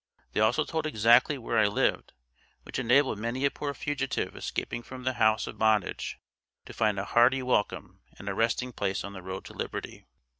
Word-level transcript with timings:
They 0.33 0.39
also 0.39 0.65
told 0.65 0.87
exactly 0.87 1.37
where 1.37 1.59
I 1.59 1.67
lived, 1.67 2.13
which 2.63 2.79
enabled 2.79 3.19
many 3.19 3.45
a 3.45 3.51
poor 3.51 3.71
fugitive 3.75 4.35
escaping 4.35 4.81
from 4.81 5.03
the 5.03 5.13
house 5.21 5.45
of 5.45 5.59
bondage, 5.59 6.17
to 6.65 6.73
find 6.73 6.97
a 6.97 7.05
hearty 7.05 7.43
welcome 7.43 7.99
and 8.17 8.27
a 8.27 8.33
resting 8.33 8.73
place 8.73 9.03
on 9.03 9.13
the 9.13 9.21
road 9.21 9.45
to 9.45 9.53
liberty. 9.53 10.07